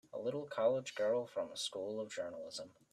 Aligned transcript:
A 0.11 0.17
little 0.19 0.47
college 0.47 0.95
girl 0.95 1.27
from 1.27 1.51
a 1.51 1.55
School 1.55 2.01
of 2.01 2.11
Journalism! 2.11 2.71